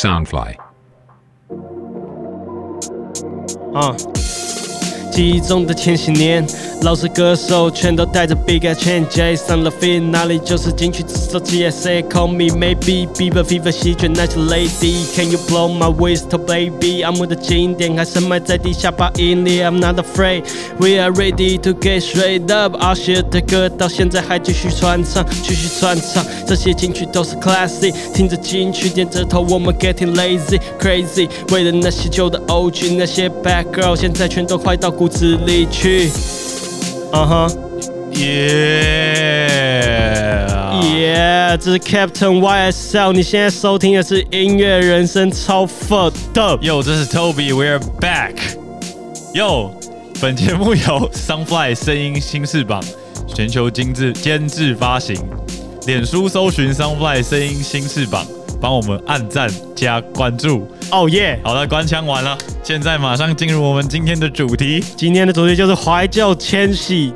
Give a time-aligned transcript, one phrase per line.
[0.00, 0.54] Soundfly.
[3.74, 3.94] 啊，
[5.12, 6.46] 记忆中的千禧年，
[6.82, 12.02] 老式歌手全都带着 Big chain J 上了 feet，哪里就是金曲制造 GSA。
[12.08, 17.02] Call me maybe Bieber fever 席卷那些 lady，Can you blow my whistle baby？
[17.02, 22.74] 阿姆的经典还深埋在地下八英里，I'm not afraid，We are ready to get straight up。
[22.78, 31.28] 阿谢的歌到现在还继续传唱，继续传唱，这些金曲都是 classic，听着金曲点着头，我们 getting lazy crazy。
[31.52, 36.10] 为了那些旧的 OG，那些 bad girl，现在全都快到骨子里去。
[37.12, 37.50] 嗯哼。
[38.12, 39.56] 耶
[40.82, 46.58] ！Yeah，这是 Captain YSL，你现在收听的是音乐人生超 fuck 的。
[46.62, 48.34] 哟，这是 Toby，We're back。
[49.34, 49.70] 哟，
[50.20, 52.82] 本节目由 Sunfly 声音新翅膀
[53.28, 55.16] 全球精致监制发行，
[55.86, 58.26] 脸书搜寻 Sunfly 声音新翅膀，
[58.60, 60.68] 帮我们按赞加关注。
[60.90, 61.40] 哦耶！
[61.44, 64.84] 好了，关枪完了，现在马上进入我们今天的主题。
[64.96, 67.12] 今天的主题就是怀旧千禧，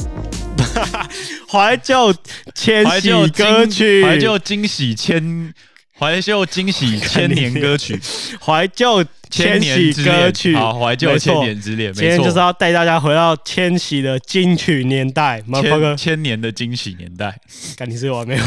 [1.50, 2.14] 怀旧
[2.54, 5.52] 千禧怀旧歌曲，怀旧惊喜千，
[5.96, 8.00] 怀旧惊喜千年歌曲，
[8.40, 10.56] 怀旧千千年禧之曲。
[10.56, 15.40] 好，怀旧千年之恋，今天，就是要带大家回到千禧的金曲年代。
[15.62, 17.38] 千，千年的惊喜年代。
[17.76, 18.44] 感情是有完没有？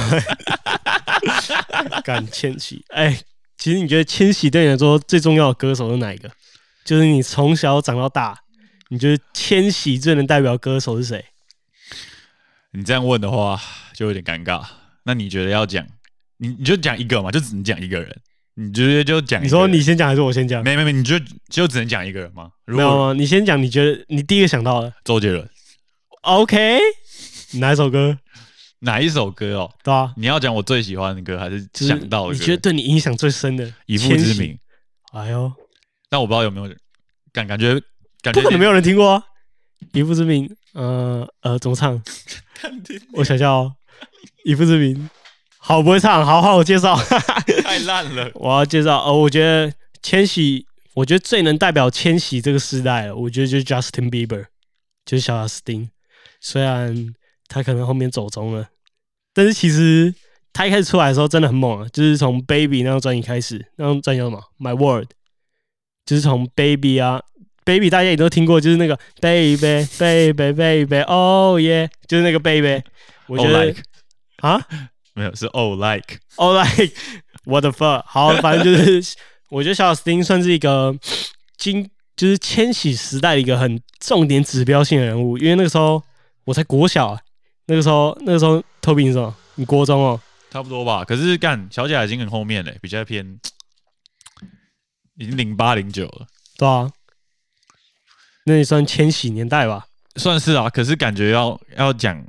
[2.03, 3.17] 干千禧，哎，
[3.57, 6.29] 其实你觉得千禧对你来说最重要的歌手是哪一个？
[6.83, 8.37] 就是你从小长到大，
[8.89, 11.23] 你觉得千禧最能代表歌手是谁？
[12.71, 13.57] 你这样问的话，
[13.93, 14.61] 就有点尴尬。
[15.03, 15.87] 那你觉得要讲，
[16.37, 18.21] 你你就讲一个嘛，就只能讲一个人。
[18.59, 19.43] 你直接就讲？
[19.43, 20.63] 你说你先讲还是我先讲？
[20.63, 22.49] 没没没，你就就只能讲一个人吗？
[22.65, 23.13] 如果没有吗？
[23.13, 25.47] 你先讲，你觉得你第一个想到的周杰伦
[26.21, 26.79] ？OK，
[27.59, 28.17] 哪一首歌？
[28.79, 29.71] 哪一首歌哦？
[29.83, 32.33] 对啊，你要讲我最喜欢的歌，还是想到的？
[32.33, 33.71] 你觉得对你影响最深的？
[33.85, 34.15] 以父。
[34.15, 34.57] 之名，
[35.13, 35.51] 哎呦，
[36.09, 36.67] 但我不知道有没有
[37.31, 37.73] 感感觉
[38.21, 39.23] 感觉不可能没有人听过啊！
[39.93, 42.01] 以父之名，呃呃，怎么唱？
[43.13, 43.75] 我想想哦，
[44.45, 45.09] 以父之名，
[45.67, 46.95] 好不会唱，好好我介绍。
[47.61, 48.31] 太烂了。
[48.39, 49.69] 我要介绍，呃，我觉得
[50.01, 54.45] 千禧，我觉得最能代表千禧这个时代了，我觉得就是 Justin Bieber，
[55.05, 55.89] 就是小贾斯汀。
[56.39, 57.13] 虽然
[57.49, 58.69] 他可能后面走中了，
[59.33, 60.15] 但是其实
[60.53, 65.09] 他一开始出来的时候真的很猛啊，就是从 Baby 那张专辑开始，那张专辑叫什么？My World，
[66.05, 67.21] 就是从 Baby 啊
[67.65, 72.81] ，Baby 大家也都听过，就是那个 Baby Baby Baby Oh Yeah，就是那个 Baby，
[73.25, 73.83] 我觉 Oh 得 like
[74.37, 74.65] 啊。
[75.17, 76.93] 没有是 Oh like Oh、like
[77.45, 79.15] what the fuck，好，反正就是
[79.49, 80.95] 我觉得小贾斯汀算是一个
[81.57, 86.03] 经就是千禧时代的一个很重点指标性的人物，因为那个时候
[86.43, 87.19] 我才国小、啊，
[87.65, 89.35] 那个时候那个时候 Toby 你什么？
[89.55, 90.21] 你国中哦？
[90.51, 91.03] 差不多吧。
[91.03, 93.39] 可是干小贾已经很后面了，比较偏
[95.17, 96.27] 已经零八零九了。
[96.57, 96.91] 对啊，
[98.45, 99.87] 那也算千禧年代吧？
[100.15, 102.23] 算是啊，可是感觉要要讲，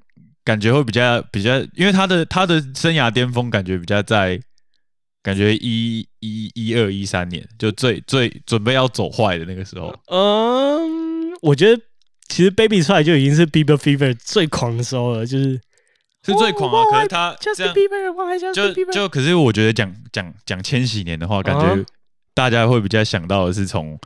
[0.48, 4.40] 感觉会比较比较，因为他的他的生涯巅峰感觉比较在，
[5.22, 9.94] 感觉一一一二一三年，就最最准备要走坏的那个时候。
[10.06, 11.82] 嗯，我觉得
[12.28, 15.60] 其实 Baby 出来就已经是 Bieber Fever 最狂的时候了，就是
[16.24, 16.90] 是最狂啊！
[16.90, 21.84] 可是他就 Bieber，就，可是我觉得讲讲讲千禧年的话，感啊觉
[22.32, 24.00] 大家会比较想到的是从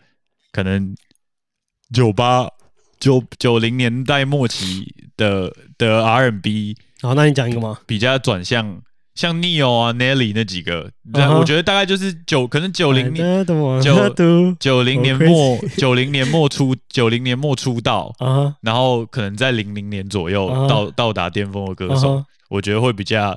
[0.51, 0.93] 可能
[1.95, 2.49] 九八
[3.03, 4.87] 九九零年代末期
[5.17, 7.81] 的的 R&B 好，那你讲一个吗？
[7.85, 8.81] 比较转向
[9.17, 13.45] 像 Neo 啊、Nelly 那几个，嗯哼我觉得大概就是九可能九零年
[13.83, 23.37] 九九九零年 Oh, 末九零年末出九零年末出道，啊然后可能在零零年左右到到达巅峰的歌手我觉得会比较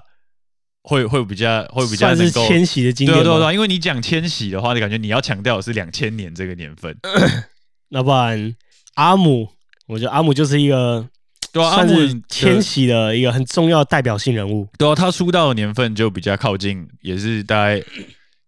[0.83, 2.47] 会会比较会比较能够。
[2.47, 6.95] 千禧的经典对啊对啊对啊，因为你讲千禧的话，你感觉你要强调的是两千年这个年份，
[7.89, 8.55] 那不然
[8.93, 9.49] 阿姆，
[9.87, 11.07] 我觉得阿姆就是一个
[11.51, 14.67] 对啊，阿算姆是千禧的一个很重要的代表性人物。
[14.77, 17.81] 对啊，他出道的年份就比较靠近，也是大概，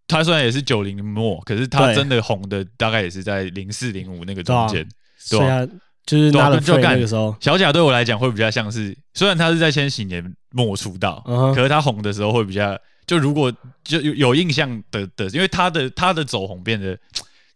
[0.08, 4.88] 他虽然也是九零末，可是他对真的红的大概也是在零四零五那个对啊中间。
[5.20, 5.68] 虽然
[6.06, 13.52] 就是对啊拿了就干那个时候，小贾对我来讲会比较像是，虽然他是在千禧年末出道，嗯哼可是他红的时候会比较，就如果
[13.84, 16.98] 就有有印象的的，因为他的他的走红变得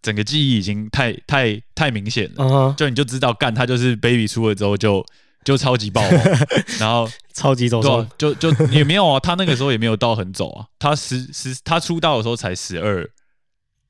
[0.02, 5.06] 整个记忆已经太太太明显了，就你就知道干他就是 baby 出了之后就
[5.44, 6.20] 就超级爆红，
[6.80, 13.08] 然后超级走中就就也没有啊，他那个时候也没有到很走啊，他十十他出道的时候才十二，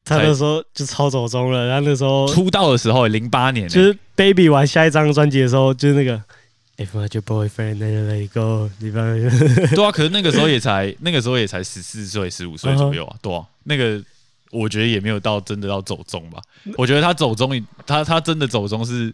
[0.05, 1.67] 他那时候就超走中了。
[1.67, 6.21] 然后那时候出道的时候零八年欸、就是 Baby 玩下一张专辑的时候，就是那个
[6.77, 14.01] If your boyfriend, then let it go， 对啊，可是那个时候也才那个时候也才十四岁十五岁左右啊，对啊，那个
[14.51, 16.41] 我觉得也没有到真的到走中吧。
[16.77, 19.13] 我觉得他走中，他他真的走中是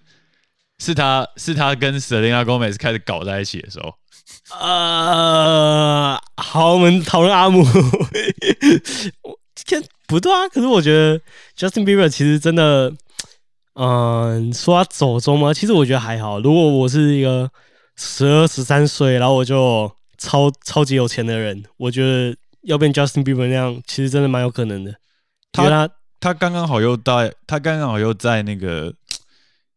[0.80, 3.94] 是他是他跟 Selena Gomez 开始搞在一起的时候。
[4.60, 7.64] 呃，好，我们讨论阿姆。
[9.22, 10.48] 我天，不对啊！
[10.50, 11.20] 可是我觉得
[11.58, 12.94] Justin Bieber 其实真的，
[13.74, 15.54] 嗯、说他走中吗？
[15.54, 16.40] 其实我觉得还好。
[16.40, 17.50] 如果我是一个
[17.96, 24.96] 十二十三岁，然后我就超超级有钱的人，我觉得要变 Justin Bieber 那样，其实真的蛮有可能的。
[25.52, 25.90] 他他
[26.20, 28.94] 他刚刚好又在，他刚刚好又在那个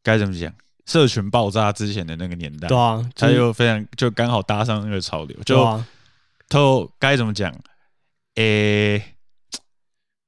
[0.02, 0.52] 该怎么讲，
[0.86, 5.86] 社群爆炸之前的那个年代，对啊，他就是又非常就刚好搭上那个潮流，就对啊，
[6.48, 7.54] 都该怎么讲？
[8.36, 9.02] 诶、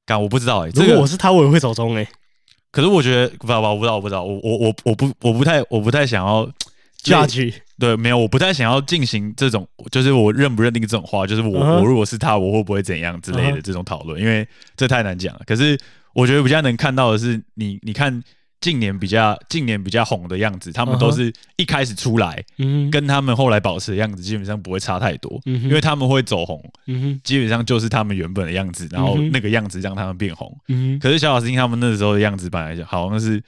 [0.05, 2.07] 干我不知道哎、这如果个我是他，我也会走中诶、
[2.71, 6.47] 可是我觉得不不，我不知道，我不知道，我我我我不我不太我不太想要
[7.03, 14.47] judge 对，没有，我不太想要进行这种，就是我认不认定这种话，就是我、我如果是他，我会不会怎样之类的这种讨论，因为
[14.77, 15.41] 这太难讲了。
[15.47, 15.77] 可是
[16.15, 18.23] 我觉得比较能看到的是，你你看
[18.61, 22.45] 近年比较近年比较红的样子，他们都是一开始出来，
[22.93, 26.63] 跟他们后来保持的样子基本上不会差太多，因为他们会走红，
[27.25, 30.57] 基本上就是他们原本的样子，然后那个样子让他们变红。
[31.01, 33.43] 可是小小斯汀他们那时候的样子本来就好像是。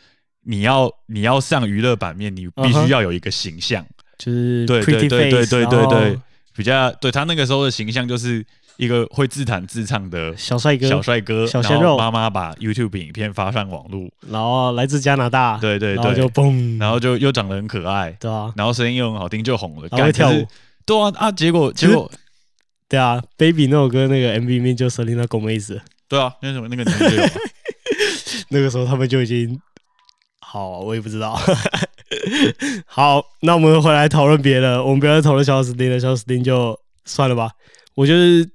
[0.46, 3.82] 你要你要上娱乐版面，你必须要有一个形象，
[4.18, 6.18] 就是对对对对对对
[6.56, 8.44] 比较对他那个时候的形象就是
[8.76, 19.88] 一个会自弹自唱的小帅哥，小帅哥，小鲜肉妈妈把 YouTube 影片发上网络，然后来自加拿大，对对然后就，嘣，然后就又长得很可爱，对啊，然后声音又很好听，就红了。
[19.90, 20.46] 然后会跳舞
[20.84, 21.32] 对啊啊！
[21.32, 22.10] 结果结果
[22.88, 27.30] 对啊，Baby 那首歌那个 MV 里面就 Selena Gomez，对啊，那什么那个年纪就有嘛
[28.50, 29.60] 那个时候他们就已经
[30.40, 31.40] 好，我也不知道。
[32.86, 37.50] 好，那我们回来讨论别的，我们不要再讨论小史汀了，小史汀就算了吧。
[37.94, 38.48] 我觉得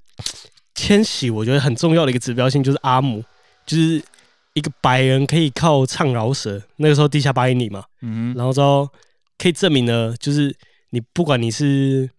[0.74, 3.22] 千玺，我觉得很重要的一个指标性就是阿姆，
[3.66, 4.02] 就是
[4.54, 8.88] 一个白人可以靠唱饶舌，那个时候地下八英里嘛，嗯，然后之后
[9.38, 10.56] 可以证明呢，就是
[10.90, 12.10] 你不管你是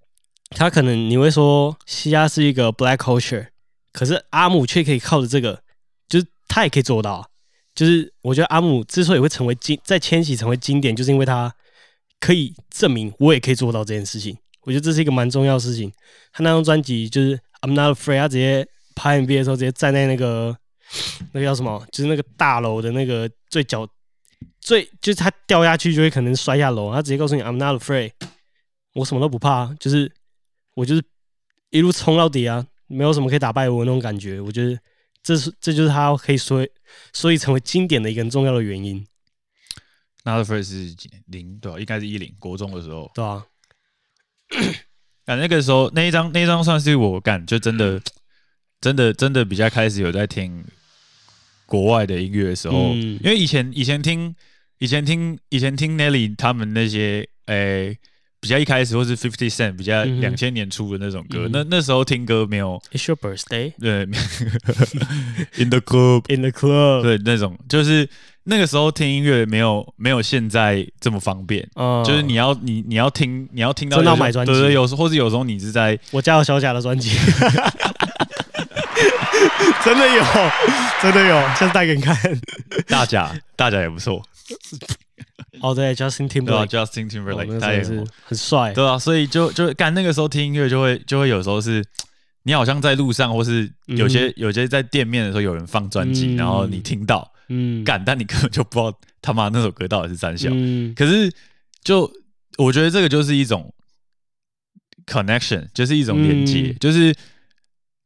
[0.50, 3.48] 他可能你会说西亚是一个 black culture，
[3.92, 5.62] 可是阿姆却可以靠着这个，
[6.08, 7.26] 就是他也可以做到啊。
[7.76, 11.54] 就是我觉得阿姆之所以会成为经在千禧成为经典，就是因为他
[12.18, 14.36] 可以证明我也可以做到这件事情。
[14.62, 15.92] 我觉得这是一个蛮重要的事情。
[16.32, 20.56] 他那张专辑就是 I'm Not Afraid，他直接拍 MV 的时候直接站在那个
[21.32, 23.86] 那个叫什么，就是那个大楼的那个最角
[24.60, 28.10] 最就是他掉下去就会可能摔下楼，他直接告诉你 I'm not afraid，
[28.94, 30.10] 我什么都不怕，就是
[30.74, 31.04] 我就是
[31.70, 34.40] 一路冲到底啊，没有什么可以打败我那种感觉。
[34.40, 34.78] 我觉得
[35.26, 36.64] 这是这就是他可以说
[37.12, 39.04] 所以成为经典的一个很重要的原因，
[40.22, 41.80] 那的 first 是几年零对吧？
[41.80, 43.44] 应该是一零国中的时候，对啊、
[45.24, 48.00] 感 那个时候那一张那一张算是我感就真的
[48.80, 50.64] 真的真的比较开始有在听
[51.66, 53.18] 国外的音乐的时候，嗯。
[53.20, 54.32] 因为以前以前听
[54.78, 57.98] 以前听以前听 Nelly 他们那些诶、
[58.40, 64.06] 比较一开始或是 Fifty Cent 比较两千年出的那种歌，嗯那那时候听歌没有 It's your birthday 对
[65.56, 68.08] In the Club in the club，对那种就是
[68.44, 71.68] 那个时候听音乐没有没有现在这么方便。
[71.74, 74.52] 嗯，就是你要你你要听你要听到真的买专辑。
[74.52, 77.10] 对对，有时候或是有时候你是在我家有小贾的专辑，
[79.84, 80.24] 真的有，
[81.02, 82.16] 真的有，下次带给你看。
[82.86, 84.22] 大甲，大甲也不错，
[85.60, 91.84] 哦，对，Justin Timberlake，？Justin 哦 Timberlake 那他也很真的是很帅，对啊，所以就就干那个时候听音乐就会就会有时候是，
[92.42, 100.48] 你好像在路上或是有些、有些在店面的时候有人放专辑，嗯然后你听到嗯，干，但你根本就不知道他妈那首歌到底是三小。
[100.52, 101.32] 嗯，可是
[101.82, 102.10] 就
[102.58, 103.72] 我觉得这个就是一种
[105.06, 107.14] connection，就是一种连接，嗯就是。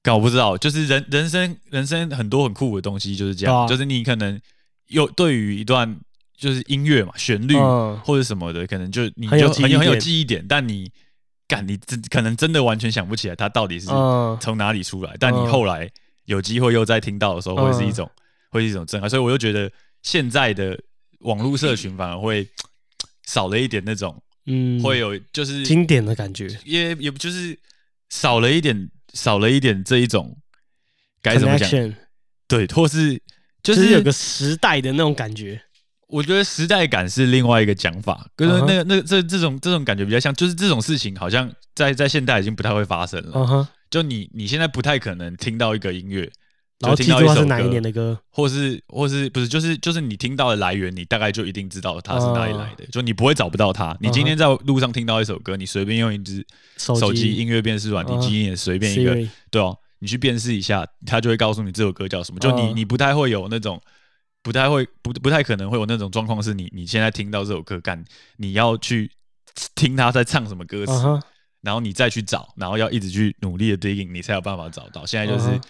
[0.03, 4.41] 搞不知道，就是人人生人生很多很酷的东西就是这样，对啊就是你可能
[4.87, 5.95] 有对于一段
[6.41, 8.01] 就是音乐嘛旋律，嗯。
[8.05, 10.91] 或者什么的，可能就你就很有很有记忆点，但你
[11.47, 15.47] 干你真可能真的完全想不起来它到底是嗯，从哪里出来，但你嗯。
[15.47, 15.89] 后来
[16.25, 18.11] 有机会又再听到的时候，会是一种
[18.51, 19.71] 会是一种震撼，所以我就觉得
[20.03, 20.77] 现在的
[21.21, 22.49] 网络社群反而会
[23.27, 27.57] 少了一点那种嗯，会有就是经典的感觉，也也不就是
[28.09, 30.37] 少了一点少了一点这一种
[31.21, 31.71] 该怎么讲？
[32.49, 33.15] 对，或是
[33.63, 35.61] 就就是是有个时代的那种感觉，
[36.11, 43.69] 我觉得时代感是另外一个讲法，可是那个、那个这这种这种感觉比较像，就是这种事情好像在在现代已经不太会发生了。
[43.91, 46.31] 就你你现在不太可能听到一个音乐，
[46.79, 53.97] 然后就记住它是哪一听到一首歌年的歌，或是或是不是就是就是你听到的来源，你大概就一定知道它是哪里来的，就你不会找不到它。
[54.01, 59.17] 你今天在路上听到一首歌，你随便用一支手手机音乐辨识软也随便一个
[59.51, 62.39] 对哦，你去辨识一下，它就会告诉你这首歌叫什么。
[62.39, 62.77] 就你嗯。
[62.77, 63.81] 你不太会有那种，
[64.43, 68.03] 不太会不不太可能会有那种状况，是你你现在听到这首歌，干
[68.37, 69.11] 你要去
[69.75, 70.93] 听他在唱什么歌词，
[71.61, 75.05] 然后你再去找，然后要一直去努力的 digging，你才有办法找到。
[75.05, 75.61] 现在就是、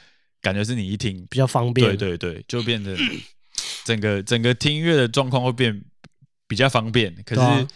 [0.41, 1.97] 感觉是你一听，比较方便。
[1.97, 2.97] 对对对，就变成
[3.85, 5.83] 整个整个听音乐的状况会变
[6.47, 7.13] 比较方便。
[7.27, 7.69] 可是、啊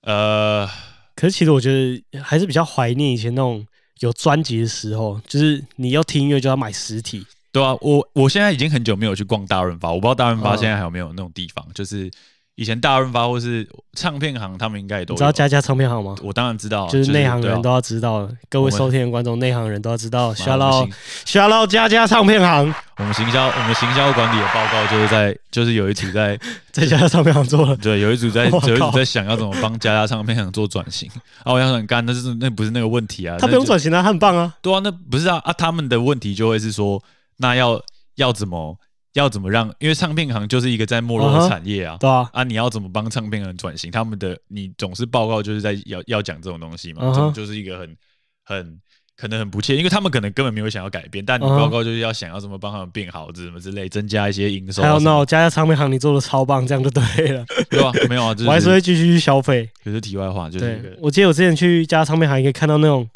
[0.00, 0.68] 呃，
[1.14, 3.64] 可是其实我觉得还是比较怀念以前那种
[4.00, 7.24] 有专辑的时候，就是你要听音乐就要买实体。
[7.52, 12.10] 对啊，我我现在已经很久没有去逛大润发，我不知道大润发嗯现在还有没有那种地方，就是
[12.54, 15.14] 以前大润发或是唱片行，他们应该也都。
[15.14, 16.14] 你知道家家唱片行吗？
[16.22, 20.28] 我当然知道，就是内行人都要知道的，各位收听的观众，内行人都要知道。
[20.30, 26.38] 妈下到我们行下到家家唱片行，我们行销我们行销管理的报告就是在就是有一组在
[26.72, 27.76] 在家家唱片行做了。
[27.82, 31.10] 对有一组在 有一组在想要怎么帮家家唱片行做转型
[31.44, 34.54] 啊，我想想干，那是那不是那个问题啊，他不用转型啊，他很棒啊。
[34.60, 37.02] 对啊，那不是啊啊，他们的问题就会是说，
[37.38, 37.80] 那要
[38.16, 38.76] 要怎么
[39.14, 41.96] 要怎么让，因为唱片行就是一个在没落的产业啊。
[42.00, 43.90] 对啊，啊，你要怎么帮唱片人转型？
[43.90, 47.96] 他们的你总是报告就是在要要讲这种东西嘛，嗯这种就是一个很
[48.44, 48.80] 很
[49.14, 54.98] 可能很不切，因为他们可能根本没有想要改变，但你报告就是要想要怎么帮他们变好，什么之类，增加一些营收还有。
[55.00, 57.44] 那家家唱片行你做的超棒，这样就对了。
[57.70, 57.92] 对吧？
[58.08, 59.68] 没有啊， 就我还是是会继续去消费。
[59.84, 63.08] 可是题外话，就是我记得我之前去家家唱片行，可以看到那种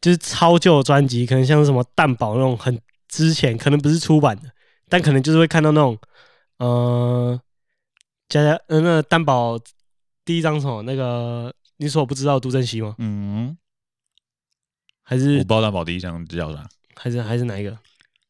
[0.00, 2.78] 就是超旧的专辑，可能像是什么蛋堡那种很
[3.14, 4.50] 之前，可能不是出版的，
[4.88, 5.96] 但可能就是会看到那种，
[6.58, 7.40] 呃，
[8.28, 9.56] 家家呃那个蛋堡
[10.24, 12.96] 第一张什么那个你所不知道的杜振熙吗？
[12.98, 13.56] 嗯，
[15.04, 16.66] 还是我不知道蛋堡第一张叫啥，
[16.96, 17.78] 还是还是哪一个？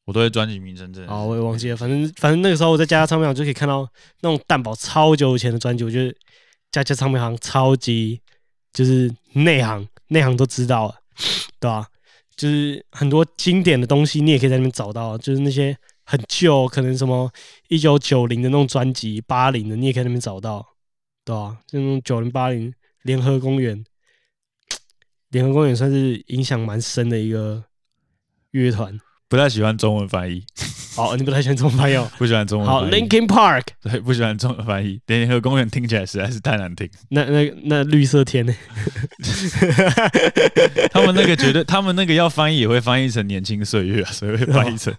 [0.05, 1.15] 我都会专辑名称真的是。
[1.15, 1.77] 哦，我也忘记了。
[1.77, 3.89] 反正反正那个时候我在家家唱片行就可以看到
[4.21, 6.15] 那种蛋堡超久以前的专辑，我觉得
[6.71, 8.21] 家家唱片行超级
[8.75, 10.95] 就是内行内行都知道了，
[11.59, 11.89] 对吧、
[12.37, 17.31] 就是很多经典的东西你也可以在那边找到，就是那些很旧，可能什么
[17.69, 20.67] 一九九零的那种专辑，八零的你也可以在那边找到，
[21.25, 22.73] 对吧、就那种九零八零
[23.03, 23.85] 联合公园，
[25.31, 27.65] 联合公园算是影响蛮深的一个
[28.51, 28.99] 乐团。
[29.35, 30.41] 不太喜欢中文翻译，
[30.97, 32.09] 哦，你不太喜欢中文翻译、哦。
[32.17, 32.93] 不喜欢中文好翻译。
[32.93, 35.01] ，Linkin Park， 对，不喜欢中文翻译。
[35.09, 36.89] 联合公园听起来实在是太难听。
[37.09, 38.55] 那那那绿色天呢？
[40.93, 44.95] 他们那个绝对，他们那个要翻译也会翻译成年轻岁月啊，所以会翻译成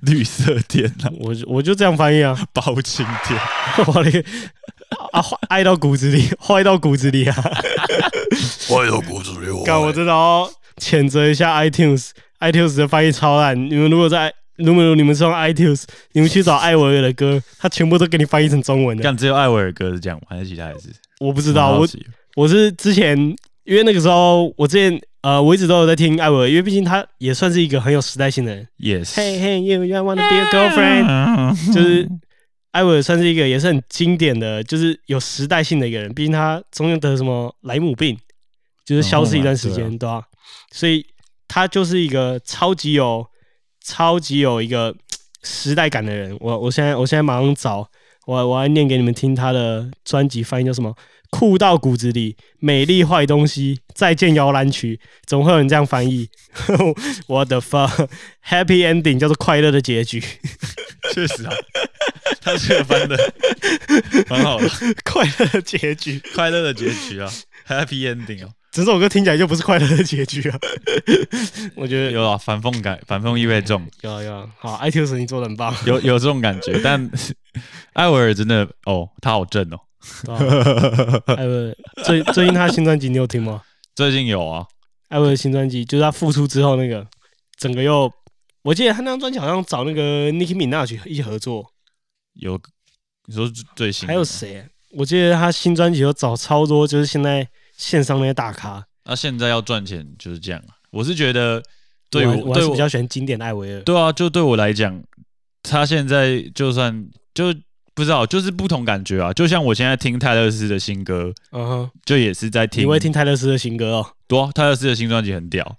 [0.00, 3.38] 绿色天啊，我就我就这样翻译啊，包青天。
[3.86, 4.24] 我的
[5.12, 7.34] 啊，坏爱到骨子里，坏到骨子里啊！
[8.66, 11.52] 坏到骨子里，干，我真的要谴责一下
[12.40, 13.56] iTunes，iTunes 的翻译超烂。
[13.70, 19.02] 你们如果在，如果你们是用 iTunes，你们去找艾维尔的歌，他全部都给你翻译成中文的。
[19.02, 20.26] 但只有艾维尔歌是这样吗？
[20.30, 20.88] 还是其他也是？
[21.20, 21.86] 我不知道，我
[22.36, 23.16] 我是之前
[23.64, 28.66] 因为那个时候，我之前呃，我一直都有在听艾维尔，因为毕竟他也算是一个很有时代性的人。
[28.78, 31.72] yes，Hey hey you, you wanna be a girlfriend？
[31.74, 32.08] 就是
[32.70, 36.12] 艾维尔算是一个也是很经典的，就是有时代性的一个人。
[36.14, 38.16] 毕竟他中间得什么莱姆病，
[38.84, 40.22] 就是消失一段时间，嗯对吧、
[40.72, 41.04] 所以
[41.48, 43.26] 他就是一个超级有、
[43.84, 44.94] 超级有一个
[45.42, 46.36] 时代感的人。
[46.40, 47.90] 我我现在我现在马上找
[48.26, 50.94] 我我来念给你们听他的专辑翻译叫什么？
[51.30, 56.30] 酷到骨子里，美丽坏东西，再见摇篮曲，总会有人这样翻译。
[57.28, 60.22] 我的 fuck，happy ending 叫做快乐的结局，
[61.12, 61.52] 确实啊，
[62.40, 63.34] 他这个翻的
[64.30, 64.70] 蛮好的，
[65.04, 66.18] 快乐的结局。
[66.34, 67.30] 快乐的结局啊
[67.66, 70.58] ，Happy Ending 哦，整首歌听起来就不是快乐的结局啊！
[71.74, 76.78] 我觉得有有啊，反讽感，反讽意味重，有啊有啊，好，iTunes 你做的很棒，有有这种感觉。
[76.84, 77.10] 但
[77.94, 79.80] 艾维尔真的哦，他好正哦，
[81.36, 83.62] 艾薇儿 最最近他新专辑你有听吗？
[83.94, 84.66] 最近有啊，
[85.08, 87.06] 艾薇儿的新专辑就是他复出之后那个，
[87.58, 88.12] 整个又，
[88.62, 91.66] 我记得他那张专辑好像找那个 Nicki Minaj 一起合作，
[92.34, 92.60] 有
[93.26, 94.24] 你说最新的还有吗？
[94.24, 94.64] 谁？
[94.92, 97.46] 我记得他新专辑有找超多，就是现在
[97.78, 98.84] 线上那些大咖。
[99.06, 100.76] 那现在要赚钱就是这样啊。
[100.90, 101.62] 我是觉得
[102.10, 103.80] 对我还我还是比较喜欢经典艾维尔。
[103.80, 105.02] 对啊，就对我来讲，
[105.62, 107.54] 他现在就算就
[107.94, 109.32] 不知道，就是不同感觉啊。
[109.32, 114.06] 就像我现在听泰勒斯的新歌，嗯哼，就也是在听，你会听泰勒斯的新歌哦？
[114.26, 115.76] 对啊，泰勒斯的新专辑很屌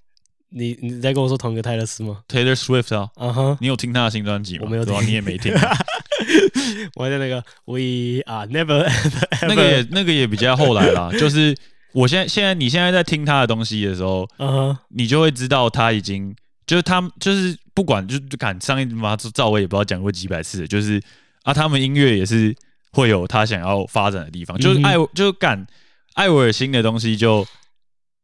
[0.52, 3.08] 你你在跟我说同一个泰勒斯吗？，Taylor Swift 啊。
[3.18, 4.64] 嗯哼，你有听他的新专辑吗？
[4.66, 5.54] 我没有听你也没听。
[6.96, 11.56] 我还在那个 We are never ever 那个也那个也比较后来啦，就是
[11.94, 16.36] 我现在现在你现在在听他的东西的时候，嗯哼，你就会知道他已经
[16.68, 21.02] 就是他就是不管就就敢上一妈赵薇也不知道讲过几百次了，就是
[21.44, 22.56] 啊他们音乐也是
[22.92, 25.66] 会有他想要发展的地方，就是艾就敢
[26.14, 27.46] 艾维尔新的东西就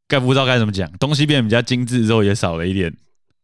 [0.08, 2.94] 该不知道该怎么讲，东西变得比较精致之后也少了一点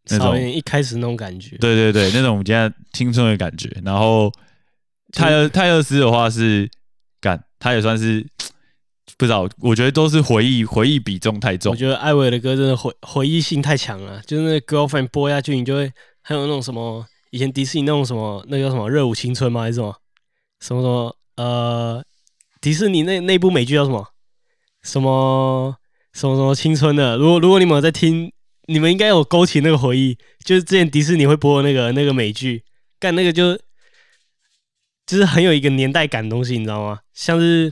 [0.09, 1.57] 那种，少一开始那种感觉。
[1.57, 3.69] 对对对，那种我们现在青春的感觉。
[3.83, 4.31] 然后
[5.13, 6.69] 泰勒泰勒斯的话是
[7.19, 8.25] 敢，他也算是
[9.21, 11.75] 不知道，我觉得都是回忆回忆比重太重我。
[11.75, 15.91] 觉得艾薇的歌真的回回忆性太强了，就是那 girlfriend 播下去，你就会
[16.23, 19.61] 还有那种什么以前迪士尼那种什么那叫什么热舞青春吗？
[19.61, 19.95] 还是什么
[20.59, 22.03] 什么什么呃
[22.61, 24.07] 迪士尼那那部美剧叫什么
[24.81, 25.75] 什么
[26.13, 27.15] 什么什么青春的？
[27.15, 28.33] 如果如果你们有在听，
[28.65, 32.63] 你们应该有勾起那个回忆，就是之前迪士尼会播的那个那个美剧，
[32.99, 33.55] 干那个就
[35.05, 37.01] 就是很有一个年代感的东西，你知道吗？
[37.13, 37.71] 像是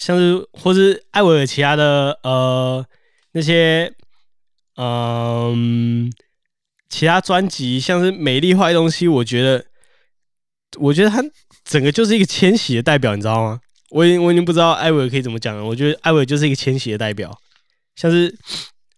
[0.00, 2.84] 像是或是艾薇儿其他的呃
[3.32, 3.92] 那些
[4.76, 6.10] 嗯、
[6.88, 9.62] 其他专辑，像是美丽坏东西，我觉得
[10.78, 11.22] 我觉得他
[11.64, 13.60] 整个就是一个千禧的代表，你知道吗？
[13.90, 15.62] 我已经我已经不知道艾薇儿可以怎么讲了。
[15.62, 17.38] 我觉得艾薇儿就是一个千禧的代表，
[17.94, 18.34] 像是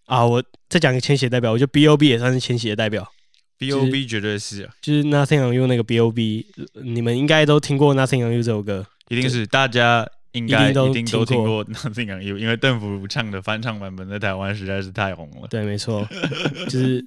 [0.05, 3.11] 啊，我再讲一个千禧的代表，我觉得 B O B 也算是千禧的代表。
[3.57, 6.45] B O B 绝对是啊，就是 Nothing on You 那个 B O B，
[6.81, 8.85] 你们应该都听过 Nothing on You 这首歌。
[9.09, 15.47] 一定是大家应该一定都听过听过 Nothing on You，因为邓福如唱的翻唱版本在台湾实在是太红了。
[15.49, 16.07] 对，没错，
[16.69, 17.03] 就是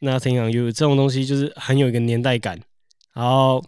[0.00, 2.60] Nothing on You 这种东西，就是很有一个年代感。
[3.14, 3.64] 然后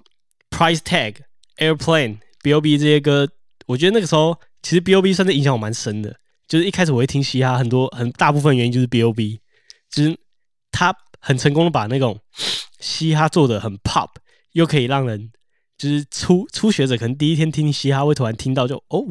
[0.50, 1.16] Price Tag、
[1.58, 3.28] Airplane、B.O.B 这些歌，
[3.66, 6.16] 我觉得那个时候其实 B.O.B 算是影响我蛮深的。
[6.46, 9.40] 就是一开始我会听嘻哈，很多很大部分原因就是 B.O.B，
[9.90, 10.16] 就是
[10.72, 12.18] 他很成功的把那种
[12.78, 14.08] 嘻哈做的很 pop，
[14.52, 15.30] 又可以让人
[15.80, 19.02] 就是初初学者可能第一天听嘻哈会突然听到就哦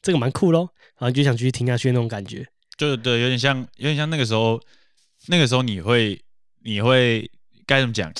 [0.00, 2.46] 这个蛮酷咯，然后就想继续听下去那种感觉。
[2.78, 4.58] 就对，有点像，有点像那个时候，
[5.26, 6.18] 那个时候你会，
[6.62, 7.30] 你会
[7.66, 8.10] 该怎么讲？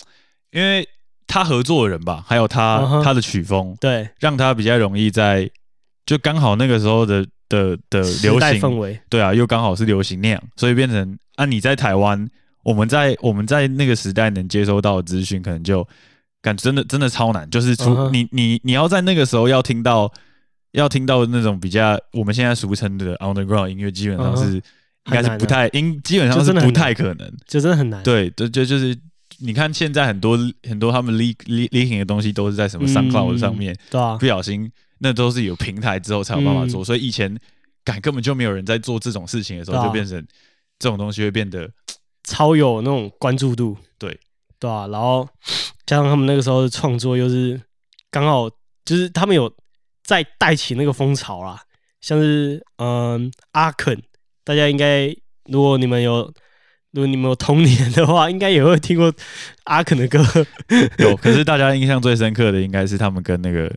[0.53, 0.87] 因为
[1.27, 5.51] 他合作的人吧，还有他、他的曲风，对，让他比较容易在，
[6.05, 12.29] 就刚好那个时候的的的流行氛围，对啊，又刚好是流行那样，所以变成啊，你在台湾，
[12.65, 15.87] 我们在我们在那个时代能接收到的资讯，可能就
[16.45, 20.13] 感真的真的超难，就是出、你你你要在那个时候要听到
[20.73, 24.63] 要听到那种比较我们现在俗称的 underground 音乐，基本上是、应
[25.11, 28.03] 该是不太应基本上是不太可能，就真的很难。
[28.03, 28.95] 对，就就就是
[29.39, 34.19] 你看现在很多很多他们 leak leak leaking 的东西都是在什么嗯 SoundCloud 上面，对啊。
[34.19, 36.85] 不，小心那都是有平台之后才有办法做，嗯。
[36.85, 37.35] 所以以前
[37.83, 39.87] 感根本就没有人在做这种事情的时候，啊。
[39.87, 40.23] 就变成
[40.79, 41.71] 这种东西会变得
[42.23, 43.75] 超有那种关注度。
[43.99, 44.21] 对。
[44.61, 45.29] 对啊，然后
[45.87, 47.61] 加上他们那个时候的创作又是
[48.11, 48.49] 刚好
[48.85, 49.53] 就是他们有
[50.03, 51.61] 在带起那个风潮啦，
[52.01, 54.03] 像是嗯阿肯，
[54.45, 55.15] 大家应该
[55.47, 56.33] 如果你们有。
[56.95, 59.13] 如果你们有童年的话，应该也会听过
[59.65, 60.25] 阿肯的歌。
[60.99, 61.17] 有。
[61.17, 63.69] 可是大家印象最深刻的应该是他们跟那个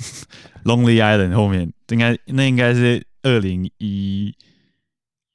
[0.64, 4.34] Lonely Island 后面，应该那应该是二零一，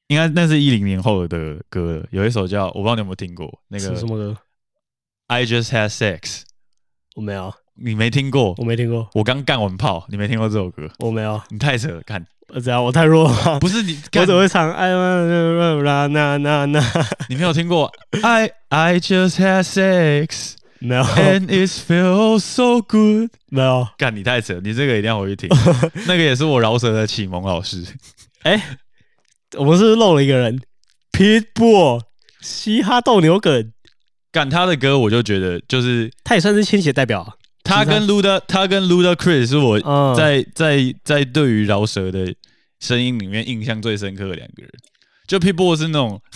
[0.08, 2.08] 应该那是一零年后的歌了。
[2.10, 4.36] 有一首叫我不知道你有没有听过那个是什么歌？
[5.32, 6.42] I Just Had Sex，
[7.16, 8.56] 我没有，你没听过？
[8.58, 10.90] 我没听过，我刚干完炮，你没听过这首歌？
[10.98, 11.40] 我没有。
[11.50, 12.84] 你太扯了，看呃怎样？
[12.84, 13.60] 我太弱了？
[13.60, 16.84] 不是你，我干只会唱哎啦那那那，
[17.30, 17.92] 你没有听过
[18.24, 23.30] I I just had sex 没有 and it feels so good。
[23.50, 23.88] 没有。
[24.00, 25.50] 干你太扯，你这个一定要回去听。
[26.08, 27.86] 那个也是我饶舌的启蒙老师。
[28.42, 28.80] 哎
[29.58, 30.60] 我们是漏了一个人
[31.12, 32.02] ，Pitbull，
[32.42, 33.72] 嘻哈斗牛梗，
[34.32, 37.34] 干他的歌，我就觉得就是他也算是千禧的代表啊。
[37.64, 42.34] 他跟 Luda，他跟 Luda Chris 是我嗯，在在在对于饶舌的
[42.80, 44.72] 声音里面印象最深刻的两个人。
[45.28, 46.22] 就 People 是那种。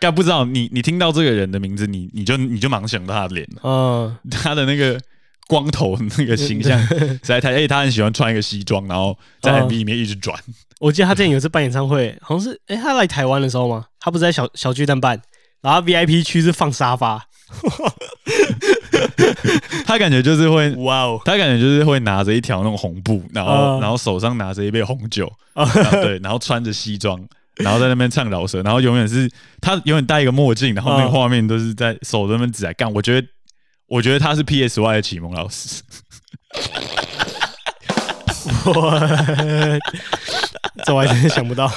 [0.00, 5.00] 干不知道你你听到这个人的名字，你你就你就马上想到他的脸了，嗯，他的那个
[5.46, 10.36] 光头那个形象 实在太，而且他很喜欢穿一个西装，然后在嗯 MV 里面一直转。
[10.80, 13.86] 我记得他之前有一次办演唱会，好像是哎、他来台湾的时候吗？
[14.00, 15.20] 他不是在小小巨蛋办，
[15.60, 17.20] 然后 VIP 区是放沙发，
[19.86, 25.30] 他感觉就是会，哇哦，他感觉就是会拿着一条那种红布，然后、嗯然后手上拿着一杯红酒，
[26.02, 27.18] 对，然后穿着西装，
[27.56, 32.92] 然后在那边唱饶舌，然后永远是他永远戴一个墨镜，然后那个嗯画面都是在手在那边指来干。
[32.92, 33.26] 我觉得，
[33.88, 35.82] 我觉得他是 PSY 的启蒙老师。
[38.64, 38.98] 我
[40.84, 41.70] 这我还真想不到。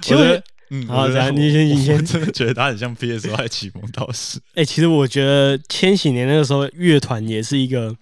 [0.00, 0.42] 其实我觉得，
[0.74, 1.12] 嗯，好你
[1.52, 4.40] 先我你先 真的觉得他很像 PSY 的启蒙导师。
[4.56, 7.94] 哎、其实我觉得千禧年那个时候乐团也是一个，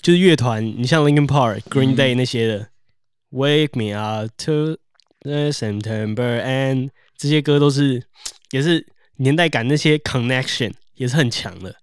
[0.00, 2.68] 就是乐团，你像 Linkin Park、Green 嗯 Day 那些的、
[3.32, 4.76] Wake Me Up to
[5.22, 8.04] the September and 这些歌都是
[8.52, 11.74] 也是年代感，那些 connection 也是很强的，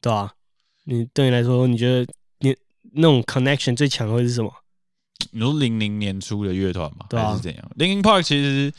[0.00, 0.32] 对吧、
[0.86, 2.56] 你对你来说，你觉得你
[2.94, 4.52] 那种 connection 最强的会是什么？
[5.30, 8.72] 你说零零年初的乐团嘛，还是怎样？Linkin Park 其实，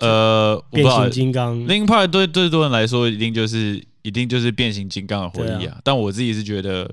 [0.00, 5.78] 呃，变形金刚，Linkin Park 对对多人来说，一定就是一定就是变形金刚的回忆对啊。
[5.84, 6.90] 但我自己是觉得，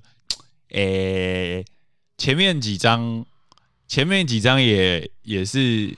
[0.71, 1.63] 诶、
[2.17, 3.25] 前面几张，
[3.87, 5.95] 前面几张也也是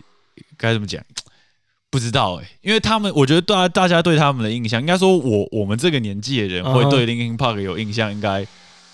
[0.58, 1.04] 该怎么讲？
[1.92, 8.48] 不知道哎、因为他们，我觉得大大家对他们的印象，应该说我我们这个年纪的人会对 Linkin Park 有印象，应该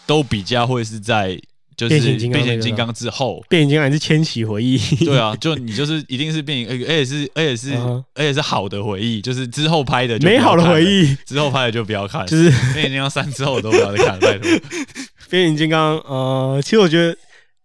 [0.05, 1.39] 都比较会是在
[1.87, 3.41] 就是变形金刚之后。
[3.47, 7.73] 变形金刚还是千禧回忆，对啊，就你就是一定是变形，而而且是而且是
[8.13, 14.49] 而且是好的回忆，就是之后拍的美好的回忆，之后拍的就不要看，就是变形金刚三之后都不要再看了，拜托。
[15.29, 15.97] 变形金刚。
[15.99, 17.15] 呃，其实我觉得，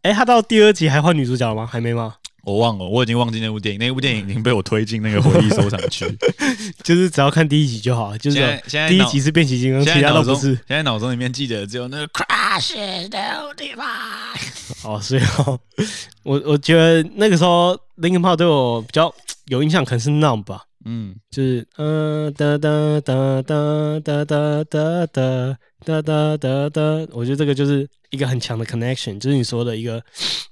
[0.03, 1.67] 哎，他到第二集还换女主角了吗？
[1.67, 2.15] 还没吗？
[2.45, 6.05] 我忘了，我已经忘记那部电影，那部电影已经被我推进那个回忆收藏区。
[6.85, 10.55] 就是只要看第一集就好，就是现在第一集是变形金刚，其他都不是。
[10.67, 12.75] 现在脑中里面记得只有那个 Crash
[13.09, 15.59] the d i v i 哦，所以哦，
[16.25, 19.13] 我我觉得那个时候 Linkin Park 对我比较
[19.47, 26.81] 有印象，可能是 Numb 吧，嗯，就是嗯哒哒哒哒哒哒哒哒哒哒哒哒，
[27.13, 30.03] 我觉得这个就是一个很强的 connection，就是你说的一个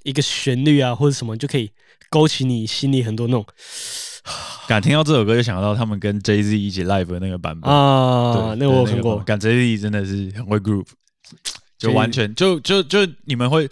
[0.02, 1.70] 一个旋律啊或者什么就可以
[2.12, 3.44] 勾起你心里很多那种
[4.68, 7.68] 敢听到这首歌就想到他们跟 Jay Z 一起 live 的那个版本。
[7.68, 10.86] 啊，对那个我有看过，敢 Jay Z 真的是很会 groove，
[11.78, 13.68] 就完全就就就你们会。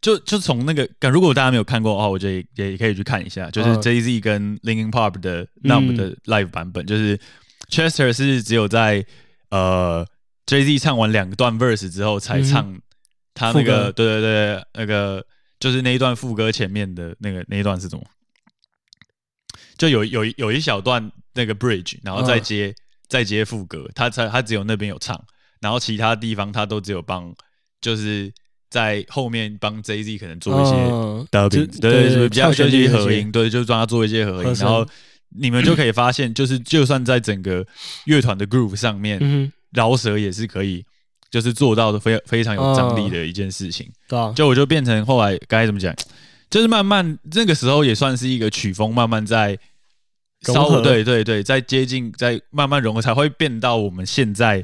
[0.00, 7.16] 就就从那个，感如果大家没有看过的话，我觉得也也可以去看一下，就是嗯 Jay Z 跟 Linkin Park 的 Numb 的 live 版本，就是
[7.70, 9.06] Chester 是只有在
[9.50, 10.04] 呃
[10.44, 12.76] Jay Z 唱完两段 verse 之后才唱
[13.32, 13.92] 他那个，歌。
[13.92, 15.24] 对对对，那个
[15.62, 18.02] 就是那一段副歌前面的那个那一段是什么？
[19.78, 22.42] 就有有有一小段那个 bridge，然后再嗯。
[22.42, 22.74] 接、
[23.08, 25.24] 再接副歌，他才他只有那边有唱，
[25.60, 27.32] 然后其他地方他都只有帮，
[27.80, 28.32] 就是
[28.70, 30.74] 在后面帮 Jay Z 可能做一些
[31.30, 31.66] 对，对
[32.08, 32.78] 对，比较跳就旋律那些。
[32.78, 34.84] 一些合音，对，就是帮他做一些合音，然后
[35.28, 37.64] 你们就可以发现，就是就算在整个
[38.06, 40.84] 乐团的 groove 上面，饶舌也是可以，
[41.32, 43.90] 就是做到的非非常有张力的一件事情。
[44.06, 45.92] 对啊，就我就变成后来该怎么讲，
[46.48, 49.58] 就是慢慢那个时候也算是一个曲风慢慢在
[50.42, 54.62] 融合稍微对对对，在接近在慢慢融合，才会变到我们现在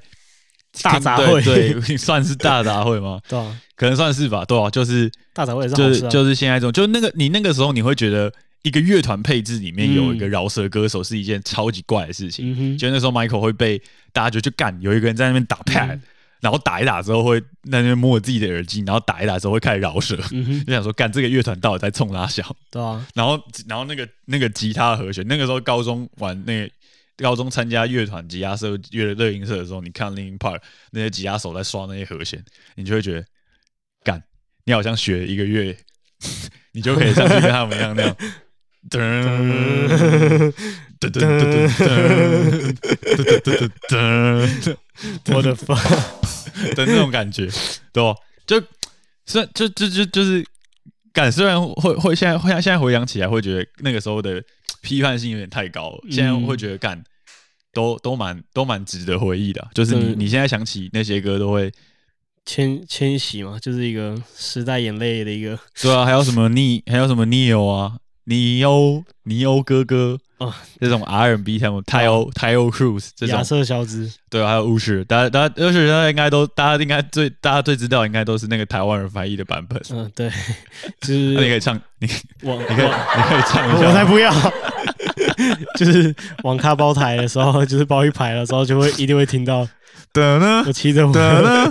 [0.82, 3.18] 大杂烩对对， 算是大杂烩吗？
[3.28, 8.30] 对啊，可能算是吧，对啊，就是大杂烩也是就是就是现在这种，就那个你那个时候你会觉得
[8.62, 12.76] 一个乐团配置里面有一个饶舌歌手是一件超级怪的事情。
[12.76, 13.80] 就那时候 Michael 会被
[14.12, 16.02] 大家就去干，有一个人在那边打 pad，、嗯
[16.40, 17.46] 然后打一打之后会在
[17.80, 22.56] 那边摸自己的耳机，然后打一打之后会开始饶舌，嗯，就想说干这个乐团到底在冲哪小？
[22.70, 26.70] 对啊，然后然后那个那个吉他和弦，那个时候高中玩那个。
[27.20, 30.60] 高中参加乐团吉他社、乐乐音社的时候，你看 Linkin Park
[30.92, 32.40] 那些吉他手在刷那些和弦，
[32.76, 33.26] 你就会觉得，
[34.04, 34.22] 干，
[34.64, 35.76] 你好像学一个月，
[36.70, 38.16] 你就可以上去跟他们一样那样，
[38.88, 39.00] 噔
[41.00, 42.72] 噔噔噔噔
[43.16, 44.76] 噔噔噔
[45.34, 45.76] 我的妈，
[46.74, 47.48] 的那种感觉，
[47.92, 48.14] 对吧？
[48.46, 48.60] 就
[49.26, 50.44] 虽然就就就就是
[51.12, 54.42] 感，虽然会会现在会现在回想起来，会觉得那个时候的
[54.80, 57.02] 批判性有点太高了，现在会觉得干
[57.72, 61.70] 都都蛮都蛮值得回忆的啊，就是你嗯你现在想起那些歌都会，
[62.46, 67.98] 千千禧嘛，就是一个时代眼泪的一个对啊，还有什么逆还有什么 Neo 啊，
[68.28, 73.36] 尼欧尼欧哥哥啊，这种 R&B 他们泰欧泰欧 Cruise 这种。
[73.36, 79.80] 亚瑟小子，对，还有巫师，大家大家巫师大家应该都大家应该最大家最知道应该都是那个台湾人翻译的版本。
[79.90, 80.28] 嗯，对，
[81.00, 82.08] 就那你可以唱，你
[82.42, 83.88] 我你可以你可以唱一下。
[83.88, 84.30] 我才不要，
[85.76, 89.66] 就是网咖包台的时候，就是包一排的时候，就会一定会听到
[90.12, 91.70] 的呢我骑着我的呢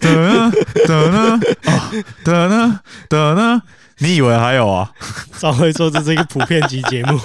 [0.00, 0.52] 等呢
[0.86, 1.90] 等呢啊
[2.24, 3.62] 的呢等呢，
[4.00, 4.90] 你以为还有啊？
[5.38, 7.18] 赵会说这是一个普遍级节目，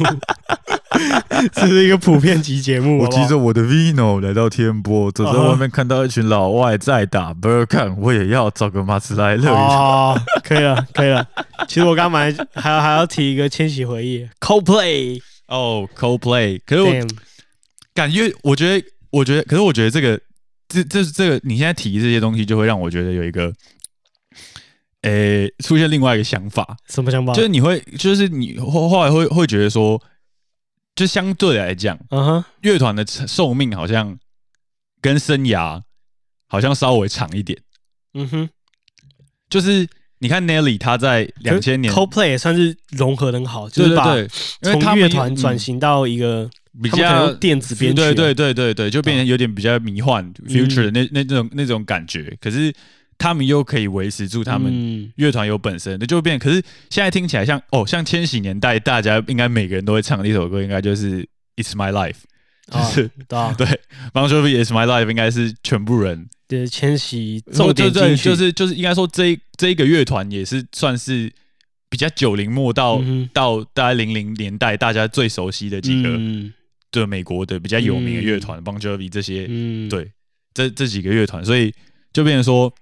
[1.53, 9.51] 这是一个普遍级节目，我骑着我的 Vino 来到天波，走在外面看到一群老外在打 b u r 看，我也要找个马自来乐一下。
[9.51, 11.25] 哦，可以了，可以了。
[11.67, 16.91] 其实我刚买还要还要提一个千禧回忆，Coldplay，哦，Coldplay，可是我
[17.93, 20.19] 感觉，我觉得，我觉得，可是我觉得这个，
[20.67, 23.51] 这这这个，你现在提这些东西，就会让我觉得有一个，
[25.05, 27.33] 诶、出现另外一个想法，什么想法？
[27.33, 30.01] 就是你会，就是你后后来会会觉得说，
[30.95, 34.17] 就相对来讲，嗯哼，乐团的寿命好像
[34.99, 35.81] 跟生涯
[36.47, 37.59] 好像稍微长一点。
[38.15, 38.49] 嗯哼，
[39.49, 39.87] 就是
[40.19, 44.15] 你看 Nelly，他在两千年，Coldplay 也算是融合的很好，就是把
[44.63, 46.49] 从乐团转嗯型到一个
[46.81, 52.35] 比较电子编曲啊，对对对对对，就变成有点比较迷幻嗯 future 的那那那种那种感觉。
[52.41, 52.73] 可是
[53.17, 55.11] 他们又可以维持住他们嗯。
[55.15, 56.37] 乐团有本身的，就变。
[56.37, 61.21] 可是现在听起来像哦，像千禧年代，大家应该每个人都会唱的一首歌，应该就是
[61.55, 62.17] It's My Life，
[62.71, 63.67] 就啊是、对啊， 对
[64.13, 71.31] Bon Jovi It's My Life 应该是全部人对，千禧重点对对金曲就是就是应该说这一这一个乐团也是算是
[71.89, 76.53] 比较九零末到、嗯到大概零零年代大家最熟悉的几个嗯。
[76.91, 80.09] 对美国的比较有名的乐团、Bon Jovi 这些，嗯，对
[80.53, 81.73] 这这几个乐团，所以
[82.13, 82.73] 就变成说，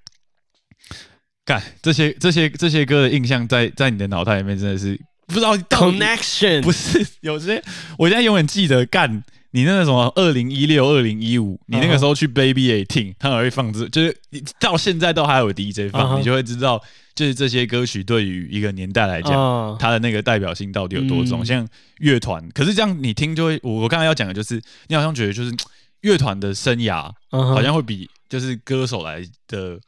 [1.46, 6.62] 干这些这些这些歌的印象在在你的脑袋里面真的是不知道到底，connection。
[6.62, 7.62] 不是有些，
[7.98, 16.82] 我现在永远记得干你那个什么二零一六、二零一五，你那个时候去 Baby Eighteen，他还会放这，就是你到现在都还有 DJ 放你就会知道，
[17.16, 21.42] 就是这些歌曲对于一个年代来讲，啊，它的那个代表性到底有多重？
[21.42, 21.46] 嗯。
[21.46, 21.68] 像
[22.00, 25.54] 乐团，可是这样你听就会，我我刚才要讲的就是，你好像觉得就是
[26.02, 29.80] 乐团的生涯好好像会比就是歌手来的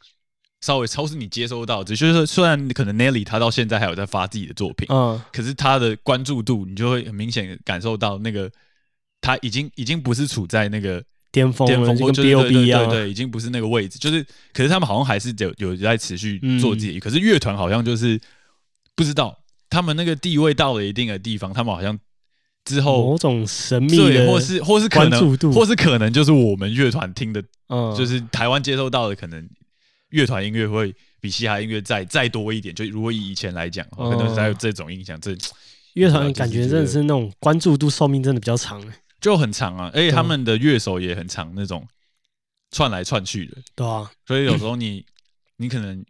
[0.65, 5.21] 稍微超是你接收到，只就是虽然可能 Nelly 他到现在还有在发自己的作品，嗯。
[5.32, 8.49] 可是他的关注度你就会很明显感受到那个
[9.21, 12.82] 他已经已经不是处在那个巅峰了，巅峰，或就是 B O 对 B 一样。
[12.82, 18.19] 啊，对对对，已经不是那个位置，就是可是他们好像还是有有在持续做自己，可是乐团好像就是
[18.95, 19.38] 不知道
[19.69, 21.99] 他们那个地位到了一定的地方，他们好像
[22.63, 25.51] 之后某种神秘或是或是可能，关注度。
[25.51, 29.47] 或是可能就是我们乐团听的，嗯，就是台湾接收到的，可能
[30.10, 32.74] 乐团音乐会比嘻哈音乐再再多一点。
[32.74, 35.36] 就如果以以前来讲，哦可能才有这种印象，这
[35.94, 39.89] 乐团感觉真的是那种关注度寿命真的比较长，欸就很长啊。
[39.94, 41.88] 而且他们的乐手也很长，那种
[42.72, 45.06] 串来串去的，对啊，所以有时候你
[45.58, 46.06] 你可能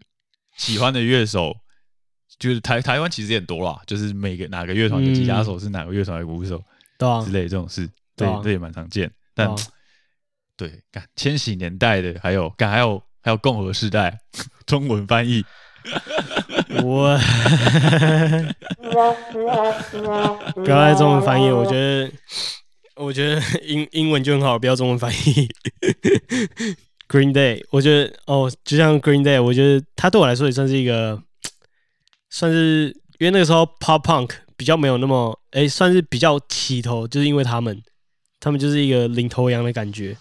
[0.58, 1.56] 喜欢的乐手。
[2.38, 6.62] 就是台台湾其实也很多啦，就是每个哪个乐团的吉他手是哪个乐团的鼓手
[6.98, 9.10] 对啊之，类这种事，对这也蛮常见。
[9.34, 9.50] 但
[10.58, 14.20] 对，干千禧年代的，还有干还有还有共和时代
[14.68, 15.44] 中文翻译，
[16.84, 17.18] 我
[20.54, 22.12] 不要再中文翻译，我觉得
[22.96, 25.50] 我觉得英英文就很好，不要中文翻译。
[27.10, 31.20] Green Day，我觉得哦，就像 Green Day，我觉得它对我来说也算是一个，
[32.30, 37.82] 算是因为那个时候 Pop Punk 比较没有那么，哎，算是比较起头，就是因为他们，
[38.40, 40.16] 他们就是一个领头羊的感觉。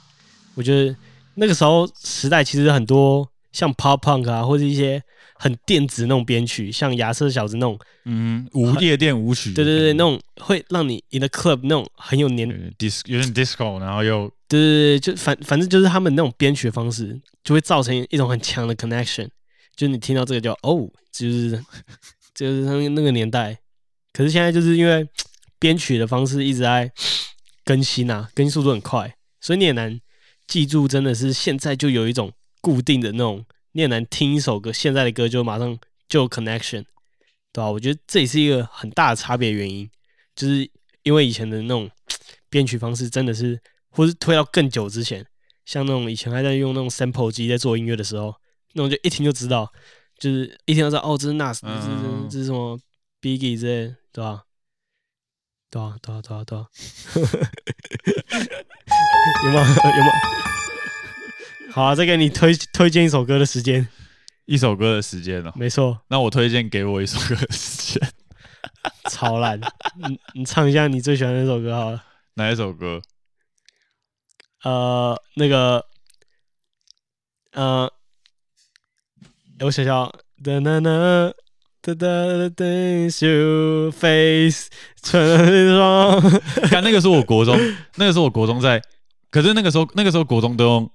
[0.54, 0.96] 我觉得
[1.36, 5.02] 那个时候时代其实很多像 Pop Punk 啊，或者一些
[5.36, 19.28] 很电子那种编曲，像亚瑟小子那种，嗯，舞夜店舞曲，对对对，那种会让你 in the club 那种很有年，对 dis 有点 disco，然后又对对对，就反反正就是他们那种编曲的方式，就会造成一种很强的 connection，
[19.76, 21.62] 就是你听到这个就哦，就是
[22.34, 23.58] 就是他们那个年代，
[24.12, 25.06] 可是现在就是因为
[25.58, 26.90] 编曲的方式一直在
[27.64, 30.00] 更新啊，更新速度很快，所以你也难
[30.46, 35.78] 记住，真的是现在就有一种固定的那种，你也难听一首歌，现在的歌就马上
[36.08, 36.84] 就 connection，
[37.52, 39.88] 对吧、我觉得这也是一个很大的差别原因，
[40.36, 40.70] 就是
[41.02, 41.90] 因为以前的那种
[42.48, 45.24] 编曲方式真的是，或是推到更久之前，
[45.64, 48.34] 像那种以前还在用那种 sample 机在做音乐的时候，
[48.74, 49.72] 那种就一听就知道，
[50.18, 52.78] 就是一听就知道哦，这是 Nas，这是这是什么
[53.20, 54.42] Biggie 之类，对吧、
[55.74, 56.68] 对啊，对啊，对啊，对啊，
[59.44, 59.66] 有吗？
[59.98, 60.10] 有吗？
[61.72, 63.88] 好啊，再给你推推荐一首歌的时间，
[64.44, 65.52] 一首歌的时间了。
[65.56, 68.08] 没错，那我推荐给我一首歌的时间，
[69.10, 69.60] 超烂。
[69.96, 72.04] 你你唱一下你最喜欢的那首歌好了。
[72.34, 73.02] 哪一首歌？
[74.62, 75.84] 呃，那个，
[77.50, 77.92] 呃，
[79.58, 80.06] 我想想，
[80.44, 81.34] 哒哒哒
[81.86, 84.68] 哒哒哒，things you face，
[85.02, 86.18] 春霜。
[86.70, 87.54] 看那个是我国中，
[87.96, 88.80] 那个时候我国中在，
[89.30, 90.90] 可是那个时候那个时候国中都用，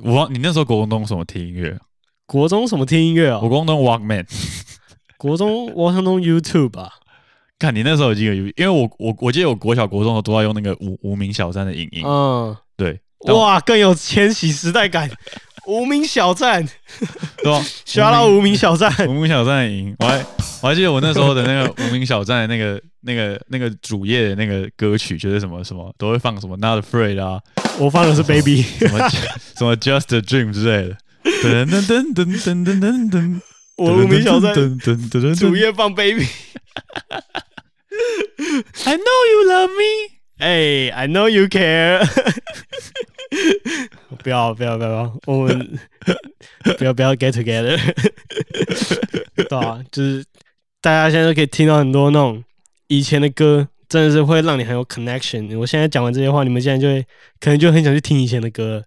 [0.00, 1.78] 我忘你那时候国中都用什么听音乐？
[2.24, 3.48] 国中什么听音乐我哦？
[3.50, 4.24] 国中都用 Walkman。
[5.18, 6.90] 国中我好像用 YouTube 吧。
[7.60, 15.10] 看你那时候已经有，因为我我我记得我国小国中的都在用那个无无名小站的影音，嗯，对，哇，更有千禧时代感。
[15.66, 16.66] 无名小站，
[17.42, 17.64] 对吧？
[17.86, 18.92] 刷到无名小站。
[19.08, 20.18] 无名小站赢，我还
[20.62, 27.40] 我还记得我那时候的那个无名小站那个那个那个主页的那个歌曲，就是什么什么都会放什么 Not Afraid 啊，
[27.78, 28.62] 我放的是 Baby。
[28.62, 29.08] 什么
[29.56, 30.96] 什么 Just a Dream 之类的。
[31.24, 33.40] 噔噔噔噔噔噔噔噔，
[33.76, 36.26] 我无名小站噔噔噔噔主页放 Baby。
[38.84, 40.18] I know you love me。
[40.38, 42.04] 哎、i know you care
[44.22, 45.78] 不要不要不要，我们
[46.78, 47.78] 不要不要 get together，
[49.48, 50.24] 对啊，就是
[50.80, 52.42] 大家现在都可以听到很多那种
[52.88, 55.58] 以前的歌，真的是会让你很有 connection。
[55.58, 57.04] 我现在讲完这些话，你们现在就会
[57.40, 58.84] 可能就很想去听以前的歌，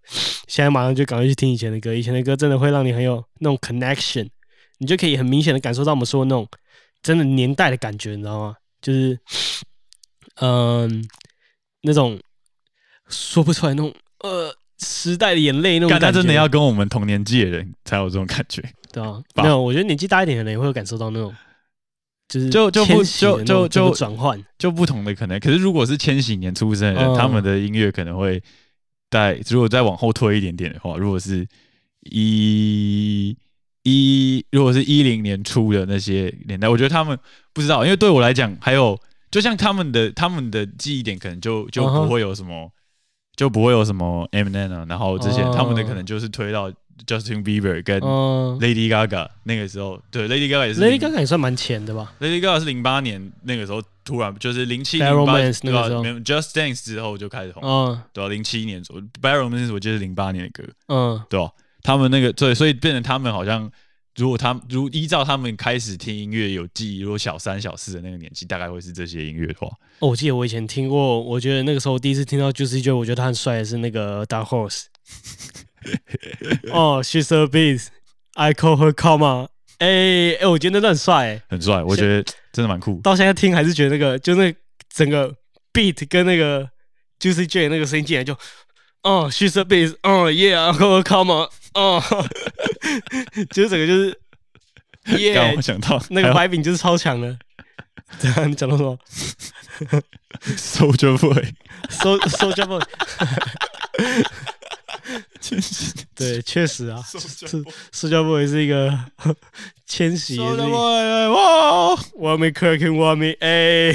[0.47, 1.93] 现在马上就赶快去听以前的歌。
[1.93, 4.27] 以前的歌真的会让你很有那种 connection，
[4.77, 6.47] 你就可以很明显的感受到我们说的那种
[7.01, 8.55] 真的年代的感觉，你知道吗？
[8.81, 9.19] 就是，
[10.41, 11.07] 嗯。
[11.87, 12.19] 那种
[13.09, 16.05] 说不出来那种呃时代的眼泪那种感觉。
[16.05, 18.63] 感觉真的要跟我们同年纪的人才有这种感觉。
[18.91, 21.33] 对啊，没有，我觉得年纪大一点的人也会有感受到那种，
[22.27, 24.41] 就是就就不就就就转换。
[24.57, 25.39] 就不同的可能。
[25.39, 28.41] 可是如果是千禧年出生的人，嗯他们的音乐可能会
[29.11, 31.45] 在如果再往后推一点点的话，如果是
[32.01, 33.35] 一
[33.83, 37.17] 一如果是一零年初的那些年代，我觉得他们
[37.53, 38.99] 不知道，因为对我来讲，还有
[39.29, 42.71] 就像他们的他们的记忆点可能就就不会有什么。
[43.35, 45.53] 就不会有什么 Eminem 啊，然后这些、哦。
[45.55, 46.71] 他们的可能就是推到
[47.05, 56.83] Justin Bieber 跟嗯 Lady Gaga 那个时候，对 Lady Gaga 也是，Lady Gaga 也算蛮前的吧？Lady Gaga 是零八年那个时候突然就是零七零八那个 Just Dance
[56.83, 61.49] 之后就开始红，嗯对啊，零七年左右 b a r r o m a n c e 我记得是零八年的歌，嗯，对吧、
[61.83, 63.69] 他们那个对，所以变成他们好像
[64.15, 69.67] 如果他们如依照他们开始听音乐有记忆，如果小三小四的那个年纪，大概会是这些音乐的话，
[69.99, 74.85] 哦，我记得我以前听过，我觉得那个时候我第一次听到 Juicy J，我觉得他很帅的是那个 Dark Horse。
[76.71, 77.87] 哦，She's a beast,
[78.33, 79.49] I call her Karma。
[79.79, 82.23] 哎哎，我觉得那段很帅哎，很帅，我觉得
[82.53, 83.01] 真的蛮酷。
[83.01, 84.55] 到现在听还是觉得那个，就那
[84.89, 85.35] 整个
[85.73, 86.69] beat 跟那个
[87.19, 88.33] Juicy J 那个声音进来就，
[89.03, 92.01] 哦，She's a beast，哦，Yeah，I call her Karma，哦，
[93.51, 94.19] 就是整个就是
[95.03, 97.37] 让，Yeah，我想到那个白饼就是超强的。
[98.19, 98.97] 对啊，你讲到什么
[100.57, 102.81] Soldier Boy，？So Soldier Boy。
[106.15, 107.19] 对，确实啊，是
[107.91, 108.91] 塑胶 boy 是一个
[109.85, 113.93] 千禧，也是 Soldier 一个 Boy，哇完美 Kirkin 完美哎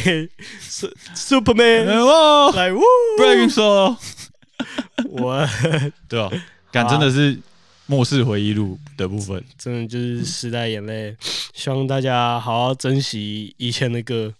[0.62, 3.96] ，Su-，Superman 哇来，，Breaking Soul，
[5.08, 5.48] 我
[6.08, 6.30] 对啊？
[6.70, 7.36] 感真的是
[7.90, 9.42] 末世回忆录的部分。
[9.58, 11.16] 真的就是时代眼泪，
[11.52, 14.32] 希望大家好好珍惜以前的歌，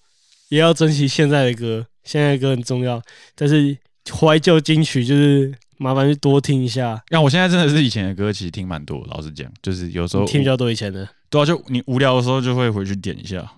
[0.51, 3.03] 也要珍惜现在的歌，现在的歌很重要，
[3.35, 3.77] 但是
[4.09, 9.05] 怀旧金曲就是麻烦去多听一下，让我现在真的是以前的歌，其实听蛮多。
[9.09, 11.09] 老实讲，就是有时候听比较多以前的。
[11.29, 13.53] 对啊，就你无聊的时候就会回去点一下。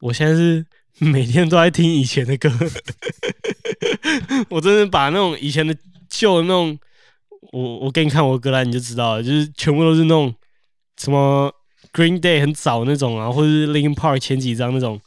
[0.00, 0.66] 我现在是
[0.98, 2.52] 每天都在听以前的歌，
[4.50, 5.74] 我真的把那种以前的
[6.10, 6.78] 旧的那种，
[7.50, 10.32] 我我给你看我的歌单你就知道了，就是全部都是那种
[10.96, 11.52] 什么
[11.92, 15.00] Green Day 很早那种啊，或者是 Linkin Park 前几张那种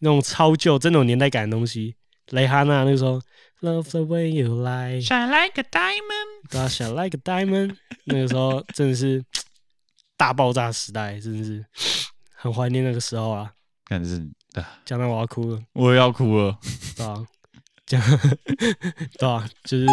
[0.00, 1.96] 那种超旧、真的有年代感的东西。
[2.30, 3.20] 蕾哈娜那个时候
[3.60, 6.48] Love the way you lie，Shine like a diamond。
[6.50, 9.22] 对啊，Shine like a diamond， 那个时候真的是
[10.16, 11.64] 大爆炸时代，真的是
[12.34, 13.52] 很怀念那个时候啊。
[13.88, 14.16] 但是
[14.54, 16.56] 啊，讲到我要哭了，我也要哭了。
[16.96, 17.26] 对啊，
[17.84, 18.00] 讲
[19.18, 19.86] 对啊，就是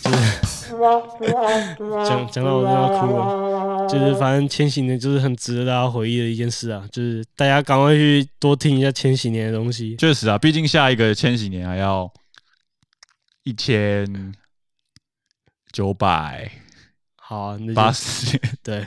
[0.00, 0.45] 就是
[2.04, 9.96] 讲讲到我都要哭了，就是反正千禧年就是很值得大家回忆的一件事啊，就是大家赶快去多听一下千禧年的东西。
[9.96, 12.12] 确实啊，毕竟下一个千禧年还要
[13.44, 14.34] 一千
[15.72, 16.50] 九百
[17.16, 18.40] 好八十年。
[18.62, 18.86] 对，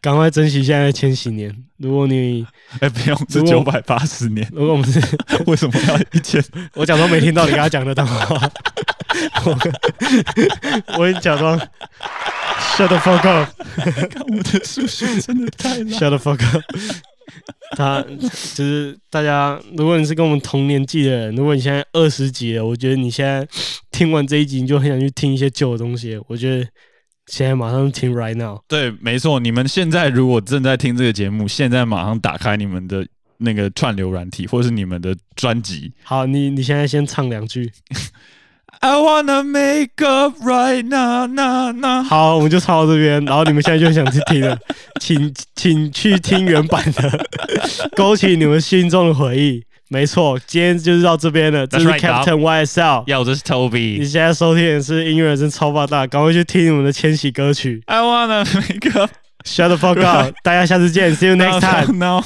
[0.00, 1.54] 赶快珍惜现在的千禧年。
[1.78, 2.46] 如果你
[2.80, 4.46] 哎，不用，是九百八十年。
[4.52, 5.00] 如果我们是
[5.46, 6.42] 为什么要一千？
[6.74, 8.50] 我假装没听到你跟他讲的当话，
[9.44, 9.58] 我
[10.98, 11.58] 我也假装
[12.76, 13.50] shut the fuck up。
[14.08, 15.88] 看我的数学真的太烂。
[15.88, 16.62] Shut the fuck up！
[17.76, 18.04] 他
[18.54, 23.46] 就是大家，如果你是跟我们同年纪的人，如果你现在二十几了，我觉得你现在
[23.90, 26.20] 听完这一集，你就很想去听一些旧的东西。
[26.28, 26.66] 我觉得
[27.26, 28.60] 现在马上听 right now。
[28.68, 29.40] 对，没错。
[29.40, 33.06] 你们现在如果正在听这个节目，现在马上打开你们的
[33.38, 35.92] 那个串流软体，或是你们的专辑。
[36.02, 37.72] 好，你你现在先唱两句。
[38.80, 42.02] I wanna make up right now, now, now。
[42.02, 44.58] 好，我们就唱到这边，然后你们现在就想去听了，
[45.00, 47.26] 请请去听原版的，
[47.96, 49.64] 勾起你们心中的回忆。
[49.94, 51.64] 没错，今天就是到这边了。
[51.68, 51.88] 这是.
[51.88, 53.04] Captain YSL。
[53.06, 54.00] 要，这是 Toby。
[54.00, 57.80] 你现在收听的是音乐人生超爆大，赶快去听我们的千禧歌曲。
[57.86, 59.12] I wanna make up
[59.44, 60.34] Shut the fuck up！
[60.42, 61.92] 大家下次见，See you next time。
[61.92, 62.20] now.
[62.20, 62.24] No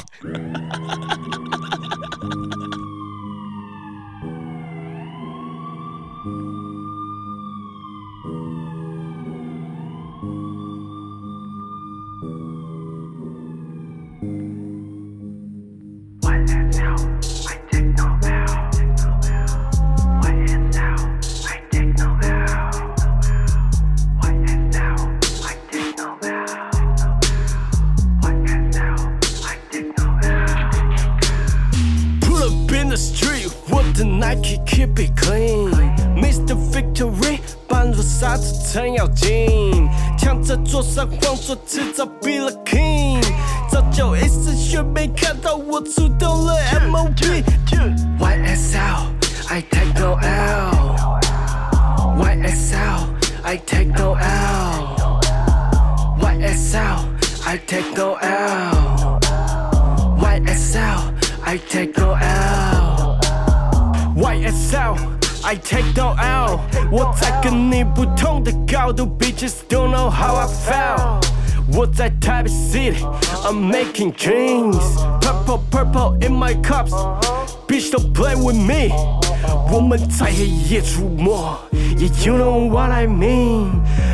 [32.89, 35.71] the street with the Nike, keep it clean.
[36.17, 36.57] Mr.
[36.73, 39.89] Victory，半路杀出程咬金，
[40.19, 43.18] 抢着桌上晃作，迟早 be the king。
[43.99, 46.55] 九一次却没看到我出动了
[46.89, 47.43] MOP。
[48.21, 49.09] YSL
[49.49, 51.19] I take no L。
[52.17, 53.09] YSL
[53.43, 55.19] I take no L。
[56.21, 56.99] YSL
[57.45, 59.19] I take no L。
[60.21, 61.13] YSL
[61.45, 63.19] I take no L。
[64.15, 65.19] YSL。
[65.45, 71.29] I take no L，我在跟你不同的高度，Bitches don't know how I felt。
[71.73, 79.28] 我在台北 City，I'm making dreams，purple purple in my cups，bitch don't play with me。
[79.71, 81.31] 我们在黑夜出没
[81.73, 83.67] ，Yeah you know what I mean。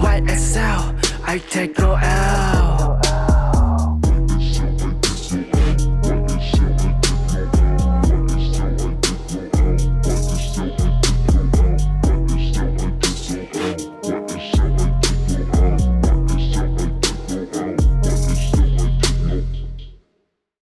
[0.00, 2.77] YSL, I take no L.